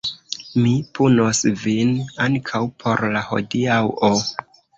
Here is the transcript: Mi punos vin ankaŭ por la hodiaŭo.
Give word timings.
Mi 0.61 0.71
punos 0.99 1.41
vin 1.65 1.91
ankaŭ 2.25 2.63
por 2.85 3.05
la 3.13 3.23
hodiaŭo. 3.29 4.13